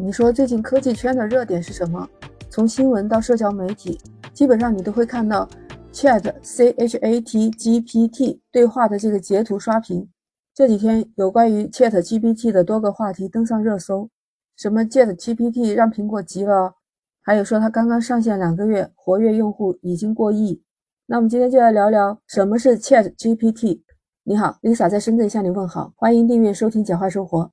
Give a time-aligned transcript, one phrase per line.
[0.00, 2.08] 你说最近科技圈的热点是什么？
[2.48, 4.00] 从新闻到社交媒体，
[4.32, 5.48] 基本上你都会看到
[5.92, 10.08] Chat C H A T G P T 对话的这个截图刷屏。
[10.54, 14.08] 这几天有关于 Chat G P T 的多个话题登上热搜，
[14.56, 16.74] 什么 Chat G P T 让苹果急了，
[17.20, 20.62] 还有说它刚刚上线两个月，活跃用户已经过亿。
[21.06, 23.82] 那我们今天就来聊聊什么是 Chat G P T。
[24.22, 27.50] 你好，Lisa 在深圳向你问好，欢迎订阅收听简化生活。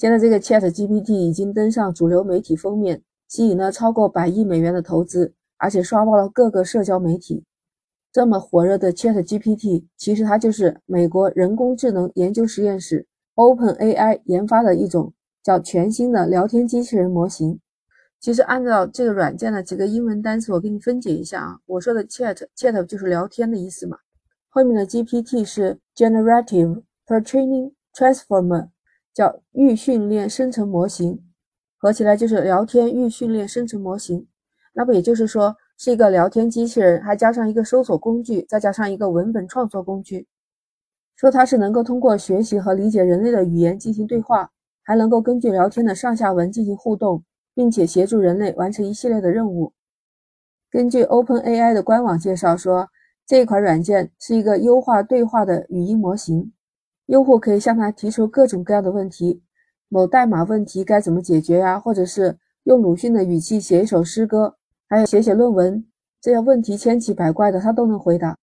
[0.00, 7.44] 现在这个 Chat GPT 已经登上主流媒体封面，吸引了超过百亿美元的投资，而且刷爆了各个社交媒体。
[8.10, 17.60] 这么火热的 Chat GPT，其实它就是美国人工智能研究实验室 OpenAI 研发的一种叫全新的聊天机器人模型。
[18.18, 21.58] 其实按照这个软件的几个英文单词，我给你分解一下啊。
[21.66, 23.98] 我说的 Chat，Chat 就是聊天的意思嘛。
[24.48, 28.68] 后面的 GPT 是 Generative Pre-training Transformer，
[29.14, 31.22] 叫预训练生成模型，
[31.76, 34.26] 合起来就是聊天预训练生成模型。
[34.72, 40.26] 那不也就是说是一个聊天机器人，还加上一个搜索工具，再加上一个文本创作工具。
[41.16, 44.50] 说它是能够通过学习和理解人类的语言进行对话，
[44.82, 47.22] 还能够根据聊天的上下文进行互动，
[47.54, 49.72] 并且协助人类完成一系列的任务。
[50.70, 52.88] 根据 OpenAI 的官网介绍说。
[53.26, 56.52] 这款软件是一个优化对话的语音模型，
[57.10, 59.42] 用户可以向它提出各种各样的问题，
[59.88, 61.76] 某代码问题该怎么解决呀？
[61.76, 64.54] 或者是用鲁迅的语气写一首诗歌，
[64.88, 65.84] 还有写写论文，
[66.20, 68.38] 这些问题千奇百怪的，它都能回答。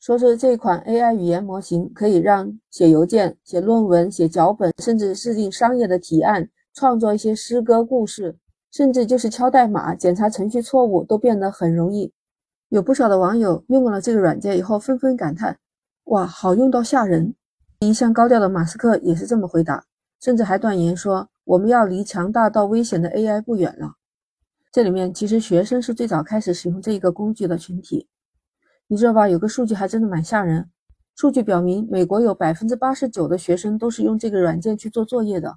[0.00, 8.34] 说是这款 AI 语言模型可以让写邮件、写论文、写脚本，甚至制定商业的提案、创作一些诗歌故事，
[8.72, 12.10] 甚至就是敲代码、检查程序错误，都变得很容易。
[12.70, 15.58] 有不少的网友用过了这个软件以后，纷纷感叹
[16.04, 17.34] ：“哇，好用到吓人！”
[17.82, 19.86] 一向高调的马斯克也是这么回答，
[20.20, 23.94] 甚至还断言说：“我们要离强大到危险的 AI 不远了。”
[24.70, 28.06] 这里面其实学生是最早开始使用这一个工具的群体。
[28.86, 29.26] 你知道吧？
[29.26, 30.68] 有个数据还真的蛮吓人。
[31.16, 35.56] 数据表明，美国有百分之八十九的学生都是用这个软件去做作业的。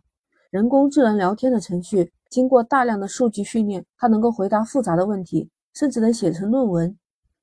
[0.49, 6.97] 人工智能聊天的程序经过大量的数据训练，它能够回答复杂的问题，甚至能写成论文。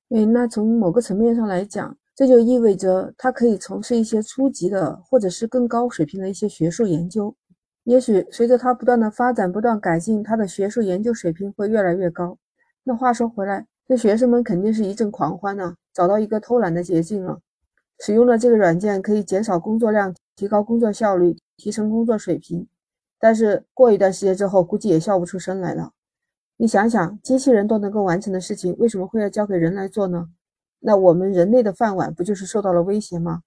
[0.08, 7.34] 诶，那从某个层面上来讲，这就意味着他可以从事一些初级的或者是更高水平的一些学术研究。
[7.84, 12.36] 也许随着他不断的发展、不断改进，他的学术研究水平会越来越高。
[12.84, 17.40] 那话说回来，这学生们肯定是一阵狂欢呐，找到一个偷懒的捷径了。
[17.98, 22.66] 使用了这个软件可以减少工作量，提高工作效率，提升工作水平。
[23.18, 25.92] 但是过一段时间之后，估计也笑不出声来了。
[26.56, 30.28] 你想想，机器人都能够完成的事情，为什么会要交给人来做呢？
[30.80, 33.42] 那我们人类的饭碗不就是受到了威胁吗？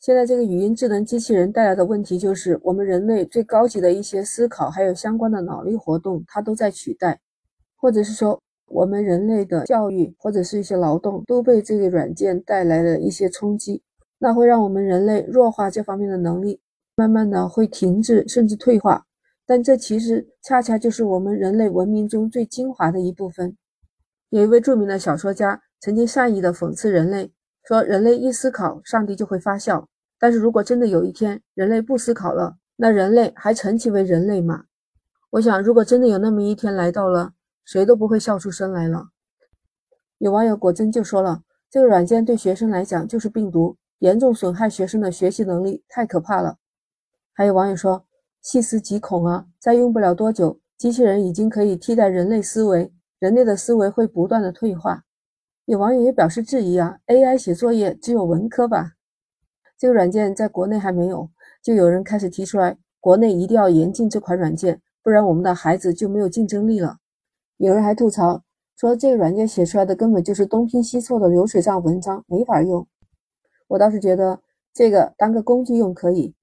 [0.00, 7.18] 现在这个语音智能机器人带来的问题就是，我们人类最高级的一些思考，还有相关的脑力活动，它都在取代，
[7.76, 13.82] 或者是说，我们人类的教育或者是一些劳动都被这个软件带来了一些冲击，
[14.18, 16.60] 那会让我们人类弱化这方面的能力，
[16.94, 19.06] 慢慢的会停滞甚至退化。
[19.46, 23.56] 但这其实恰恰就是我们人类文明中最精华的一部分。
[24.30, 27.30] 有一位著名的小说家曾经善意的讽刺人类，
[27.62, 29.86] 说人类一思考，上帝就会发笑。
[30.18, 34.64] 但是如果真的有一天人类不思考了，那人类还称其为人类吗？
[35.28, 37.34] 我想，如果真的有那么一天来到了，
[37.66, 39.08] 谁都不会笑出声来了。
[40.16, 46.56] 有网友果真就说了，这个软件对学生来讲就是病毒，严重损害学生的学习能力，太可怕了。
[47.34, 48.06] 还有网友说。
[48.40, 49.46] 细思极恐啊！
[49.58, 55.04] 再用不了多久，机器人已经可以替代人类思维，人类的思维会不断的退化。
[55.66, 58.92] 有网友也表示质疑啊，AI 写作业只有文科吧？
[59.78, 61.30] 这个软件在国内还没有，
[61.62, 66.98] 就有人开始提出来，国内一定要严禁这款软件，不然我们的孩子就没有竞争力了。
[67.56, 68.42] 有人还吐槽
[68.76, 72.86] 说，这个软件写出来的根本就是东拼西凑的流水账文章，没法用。
[73.68, 74.40] 我倒是觉得
[74.74, 76.34] 这个当个工具用可以。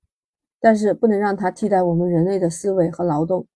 [0.59, 3.47] 但是不能让它替代我们人类的思维和劳动。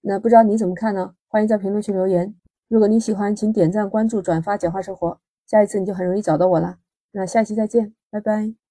[0.00, 1.14] 那不知道你怎么看呢？
[1.26, 2.34] 欢迎在评论区留言。
[2.72, 5.10] 如果你喜欢，请点赞、关注、转发《简化生活》，
[5.44, 6.78] 下一次你就很容易找到我了。
[7.10, 8.61] 那下期再见，拜拜。